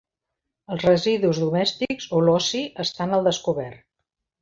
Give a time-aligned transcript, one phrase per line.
[0.75, 3.89] Els residus domèstics o l'oci estan al descobert.